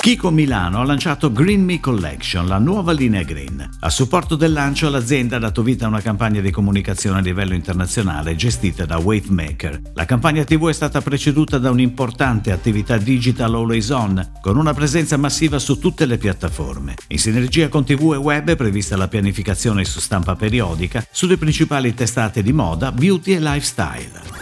[0.00, 3.68] Kiko Milano ha lanciato Green Me Collection, la nuova linea green.
[3.80, 7.54] A supporto del lancio l'azienda ha dato vita a una campagna di comunicazione a livello
[7.54, 9.80] internazionale gestita da Wavemaker.
[9.94, 15.16] La campagna TV è stata preceduta da un'importante attività digital always on, con una presenza
[15.16, 16.94] massiva su tutte le piattaforme.
[17.08, 21.92] In sinergia con TV e web è prevista la pianificazione su stampa periodica sulle principali
[21.92, 24.37] testate di moda, beauty e lifestyle.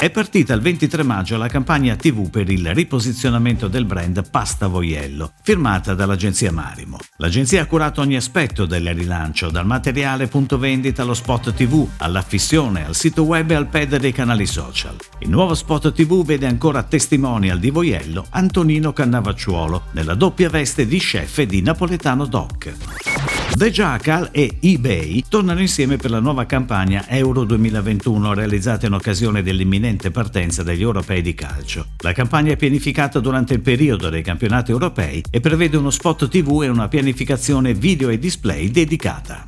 [0.00, 5.34] È partita il 23 maggio la campagna TV per il riposizionamento del brand Pasta Voiello,
[5.42, 6.96] firmata dall'agenzia Marimo.
[7.18, 12.86] L'agenzia ha curato ogni aspetto del rilancio, dal materiale punto vendita allo spot TV, all'affissione,
[12.86, 14.96] al sito web e al pad dei canali social.
[15.18, 20.98] Il nuovo spot TV vede ancora testimonial di Voiello Antonino Cannavacciuolo, nella doppia veste di
[20.98, 23.09] chef e di napoletano doc.
[23.52, 29.42] The Jackal e eBay tornano insieme per la nuova campagna Euro 2021 realizzata in occasione
[29.42, 31.88] dell'imminente partenza degli europei di calcio.
[31.98, 36.62] La campagna è pianificata durante il periodo dei campionati europei e prevede uno spot TV
[36.62, 39.44] e una pianificazione video e display dedicata.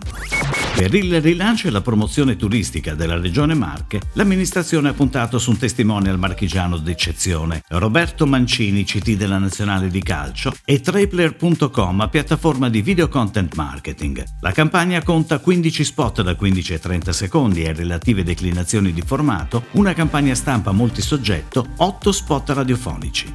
[0.75, 5.59] Per il rilancio e la promozione turistica della regione Marche, l'amministrazione ha puntato su un
[5.59, 13.09] testimonial marchigiano d'eccezione, Roberto Mancini, CT della Nazionale di Calcio, e Trapler.com, piattaforma di video
[13.09, 14.25] content marketing.
[14.41, 19.67] La campagna conta 15 spot da 15 a 30 secondi e relative declinazioni di formato,
[19.73, 23.33] una campagna stampa multisoggetto, 8 spot radiofonici.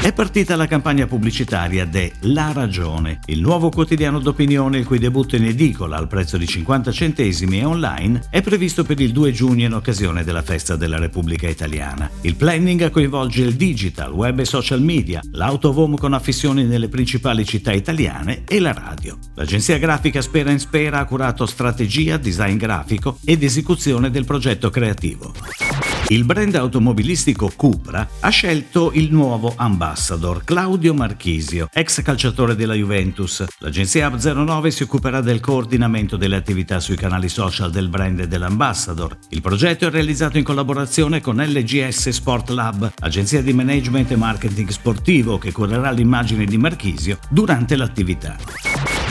[0.00, 5.34] È partita la campagna pubblicitaria de La Ragione, il nuovo quotidiano d'opinione il cui debutto
[5.34, 9.66] in edicola al prezzo di 50 centesimi e online è previsto per il 2 giugno
[9.66, 12.10] in occasione della festa della Repubblica Italiana.
[12.22, 17.44] Il planning coinvolge il digital, web e social media, l'auto home con affissioni nelle principali
[17.44, 19.18] città italiane e la radio.
[19.36, 25.87] L'agenzia grafica Spera in Spera ha curato strategia, design grafico ed esecuzione del progetto creativo.
[26.10, 33.44] Il brand automobilistico Cupra ha scelto il nuovo ambassador Claudio Marchisio, ex calciatore della Juventus.
[33.58, 39.18] L'agenzia Hub09 si occuperà del coordinamento delle attività sui canali social del brand e dell'ambassador.
[39.28, 44.70] Il progetto è realizzato in collaborazione con LGS Sport Lab, agenzia di management e marketing
[44.70, 48.87] sportivo che curerà l'immagine di Marchisio durante l'attività.